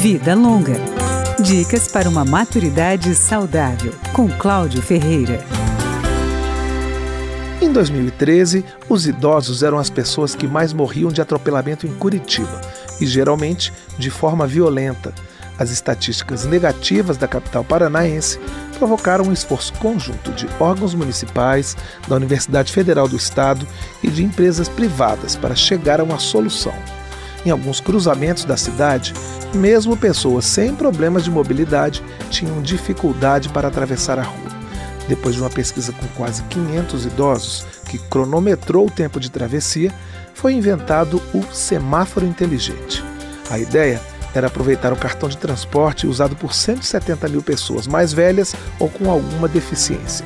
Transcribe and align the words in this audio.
Vida 0.00 0.34
Longa. 0.34 0.76
Dicas 1.42 1.86
para 1.86 2.08
uma 2.08 2.24
maturidade 2.24 3.14
saudável, 3.14 3.92
com 4.14 4.30
Cláudio 4.30 4.80
Ferreira. 4.80 5.44
Em 7.60 7.70
2013, 7.70 8.64
os 8.88 9.06
idosos 9.06 9.62
eram 9.62 9.78
as 9.78 9.90
pessoas 9.90 10.34
que 10.34 10.48
mais 10.48 10.72
morriam 10.72 11.12
de 11.12 11.20
atropelamento 11.20 11.86
em 11.86 11.92
Curitiba, 11.92 12.62
e 12.98 13.06
geralmente 13.06 13.74
de 13.98 14.08
forma 14.08 14.46
violenta. 14.46 15.12
As 15.58 15.70
estatísticas 15.70 16.46
negativas 16.46 17.18
da 17.18 17.28
capital 17.28 17.62
paranaense 17.62 18.40
provocaram 18.78 19.26
um 19.26 19.34
esforço 19.34 19.74
conjunto 19.74 20.32
de 20.32 20.48
órgãos 20.58 20.94
municipais, 20.94 21.76
da 22.08 22.16
Universidade 22.16 22.72
Federal 22.72 23.06
do 23.06 23.16
Estado 23.16 23.68
e 24.02 24.08
de 24.08 24.24
empresas 24.24 24.66
privadas 24.66 25.36
para 25.36 25.54
chegar 25.54 26.00
a 26.00 26.04
uma 26.04 26.18
solução. 26.18 26.72
Em 27.44 27.50
alguns 27.50 27.80
cruzamentos 27.80 28.44
da 28.44 28.56
cidade, 28.56 29.14
mesmo 29.54 29.96
pessoas 29.96 30.44
sem 30.44 30.74
problemas 30.74 31.24
de 31.24 31.30
mobilidade 31.30 32.02
tinham 32.30 32.60
dificuldade 32.60 33.48
para 33.48 33.68
atravessar 33.68 34.18
a 34.18 34.22
rua. 34.22 34.50
Depois 35.08 35.34
de 35.34 35.40
uma 35.40 35.50
pesquisa 35.50 35.92
com 35.92 36.06
quase 36.08 36.42
500 36.44 37.06
idosos, 37.06 37.66
que 37.88 37.98
cronometrou 37.98 38.86
o 38.86 38.90
tempo 38.90 39.18
de 39.18 39.30
travessia, 39.30 39.92
foi 40.34 40.52
inventado 40.52 41.20
o 41.34 41.42
semáforo 41.52 42.26
inteligente. 42.26 43.02
A 43.50 43.58
ideia 43.58 44.00
era 44.34 44.46
aproveitar 44.46 44.92
o 44.92 44.96
cartão 44.96 45.28
de 45.28 45.36
transporte 45.36 46.06
usado 46.06 46.36
por 46.36 46.54
170 46.54 47.28
mil 47.28 47.42
pessoas 47.42 47.86
mais 47.86 48.12
velhas 48.12 48.54
ou 48.78 48.88
com 48.88 49.10
alguma 49.10 49.48
deficiência. 49.48 50.24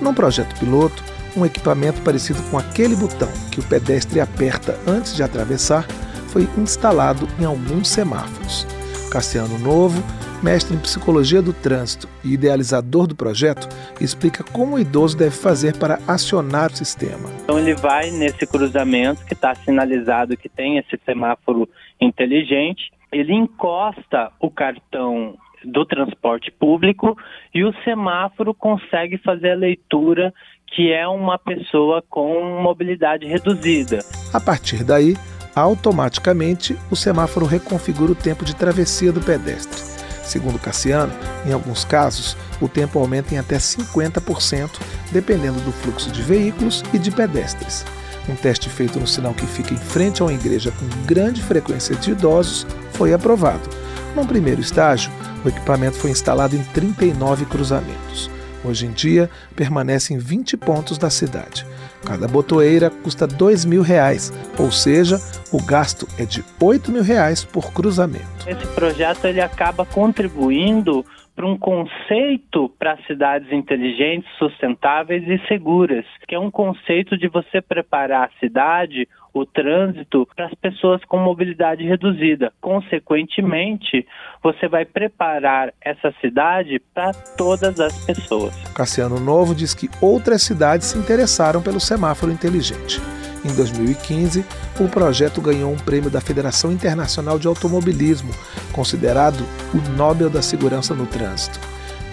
Num 0.00 0.14
projeto 0.14 0.58
piloto, 0.58 1.02
um 1.36 1.44
equipamento 1.44 2.00
parecido 2.02 2.42
com 2.44 2.58
aquele 2.58 2.96
botão 2.96 3.28
que 3.50 3.60
o 3.60 3.64
pedestre 3.64 4.20
aperta 4.20 4.78
antes 4.86 5.14
de 5.14 5.22
atravessar 5.22 5.86
foi 6.32 6.48
instalado 6.56 7.28
em 7.38 7.44
alguns 7.44 7.88
semáforos. 7.88 8.66
Cassiano 9.12 9.58
Novo, 9.58 10.02
mestre 10.42 10.74
em 10.74 10.80
psicologia 10.80 11.42
do 11.42 11.52
trânsito 11.52 12.08
e 12.24 12.32
idealizador 12.32 13.06
do 13.06 13.14
projeto, 13.14 13.68
explica 14.00 14.42
como 14.42 14.76
o 14.76 14.80
idoso 14.80 15.16
deve 15.16 15.36
fazer 15.36 15.76
para 15.76 15.98
acionar 16.08 16.72
o 16.72 16.76
sistema. 16.76 17.28
Então 17.44 17.58
ele 17.58 17.74
vai 17.74 18.10
nesse 18.10 18.46
cruzamento 18.46 19.24
que 19.26 19.34
está 19.34 19.54
sinalizado 19.54 20.36
que 20.36 20.48
tem 20.48 20.78
esse 20.78 20.98
semáforo 21.04 21.68
inteligente, 22.00 22.90
ele 23.12 23.34
encosta 23.34 24.32
o 24.40 24.50
cartão 24.50 25.36
do 25.62 25.84
transporte 25.84 26.50
público 26.50 27.16
e 27.54 27.62
o 27.62 27.72
semáforo 27.84 28.54
consegue 28.54 29.18
fazer 29.18 29.52
a 29.52 29.56
leitura 29.56 30.32
que 30.74 30.90
é 30.90 31.06
uma 31.06 31.38
pessoa 31.38 32.02
com 32.08 32.62
mobilidade 32.62 33.26
reduzida. 33.26 33.98
A 34.32 34.40
partir 34.40 34.82
daí, 34.82 35.14
automaticamente 35.54 36.78
o 36.90 36.96
semáforo 36.96 37.46
reconfigura 37.46 38.12
o 38.12 38.16
tempo 38.16 38.44
de 38.44 38.54
travessia 38.54 39.12
do 39.12 39.20
pedestre. 39.20 39.80
Segundo 40.24 40.58
Cassiano, 40.58 41.12
em 41.44 41.52
alguns 41.52 41.84
casos, 41.84 42.36
o 42.60 42.68
tempo 42.68 42.98
aumenta 42.98 43.34
em 43.34 43.38
até 43.38 43.58
50%, 43.58 44.70
dependendo 45.10 45.60
do 45.60 45.72
fluxo 45.72 46.10
de 46.10 46.22
veículos 46.22 46.82
e 46.92 46.98
de 46.98 47.10
pedestres. 47.10 47.84
Um 48.28 48.36
teste 48.36 48.68
feito 48.68 49.00
no 49.00 49.06
sinal 49.06 49.34
que 49.34 49.46
fica 49.46 49.74
em 49.74 49.78
frente 49.78 50.22
a 50.22 50.26
uma 50.26 50.32
igreja 50.32 50.72
com 50.72 51.04
grande 51.04 51.42
frequência 51.42 51.94
de 51.96 52.12
idosos 52.12 52.66
foi 52.92 53.12
aprovado. 53.12 53.68
Num 54.14 54.26
primeiro 54.26 54.60
estágio, 54.60 55.10
o 55.44 55.48
equipamento 55.48 55.98
foi 55.98 56.10
instalado 56.10 56.54
em 56.54 56.62
39 56.62 57.46
cruzamentos. 57.46 58.30
Hoje 58.64 58.86
em 58.86 58.92
dia, 58.92 59.28
permanece 59.56 60.14
em 60.14 60.18
20 60.18 60.56
pontos 60.56 60.96
da 60.96 61.10
cidade. 61.10 61.66
Cada 62.04 62.28
botoeira 62.28 62.90
custa 62.90 63.26
R$ 63.26 63.66
mil 63.66 63.82
reais, 63.82 64.32
ou 64.56 64.70
seja, 64.70 65.20
o 65.52 65.62
gasto 65.62 66.06
é 66.18 66.24
de 66.24 66.40
R$ 66.40 66.80
mil 66.88 67.02
reais 67.02 67.44
por 67.44 67.72
cruzamento. 67.72 68.48
Esse 68.48 68.66
projeto 68.74 69.26
ele 69.26 69.40
acaba 69.40 69.84
contribuindo 69.84 71.04
para 71.34 71.46
um 71.46 71.56
conceito 71.56 72.68
para 72.78 72.98
cidades 73.06 73.50
inteligentes, 73.52 74.30
sustentáveis 74.38 75.26
e 75.26 75.38
seguras, 75.46 76.04
que 76.28 76.34
é 76.34 76.38
um 76.38 76.50
conceito 76.50 77.16
de 77.16 77.28
você 77.28 77.60
preparar 77.60 78.28
a 78.28 78.38
cidade 78.38 79.08
o 79.34 79.46
trânsito 79.46 80.28
para 80.36 80.46
as 80.46 80.54
pessoas 80.54 81.02
com 81.06 81.18
mobilidade 81.18 81.84
reduzida. 81.84 82.52
Consequentemente, 82.60 84.06
você 84.42 84.68
vai 84.68 84.84
preparar 84.84 85.72
essa 85.80 86.12
cidade 86.20 86.78
para 86.92 87.12
todas 87.36 87.80
as 87.80 88.04
pessoas. 88.04 88.54
Cassiano 88.74 89.18
Novo 89.18 89.54
diz 89.54 89.72
que 89.72 89.88
outras 90.02 90.42
cidades 90.42 90.88
se 90.88 90.98
interessaram 90.98 91.62
pelo 91.62 91.80
semáforo 91.80 92.30
inteligente. 92.30 93.00
Em 93.44 93.52
2015, 93.54 94.44
o 94.78 94.88
projeto 94.88 95.40
ganhou 95.40 95.72
um 95.72 95.76
prêmio 95.76 96.10
da 96.10 96.20
Federação 96.20 96.70
Internacional 96.70 97.38
de 97.38 97.48
Automobilismo, 97.48 98.30
considerado 98.72 99.44
o 99.74 99.96
Nobel 99.96 100.30
da 100.30 100.40
Segurança 100.40 100.94
no 100.94 101.06
Trânsito. 101.06 101.58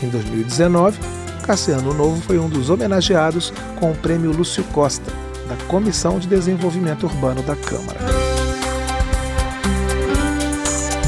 Em 0.01 0.09
2019, 0.09 0.99
Cassiano 1.43 1.93
Novo 1.93 2.21
foi 2.21 2.39
um 2.39 2.49
dos 2.49 2.69
homenageados 2.69 3.53
com 3.79 3.91
o 3.91 3.95
prêmio 3.95 4.31
Lúcio 4.31 4.63
Costa, 4.65 5.11
da 5.47 5.55
Comissão 5.65 6.19
de 6.19 6.27
Desenvolvimento 6.27 7.05
Urbano 7.05 7.41
da 7.41 7.55
Câmara. 7.55 7.99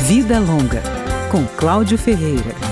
Vida 0.07 0.39
Longa, 0.39 0.81
com 1.31 1.45
Cláudio 1.57 1.97
Ferreira. 1.97 2.70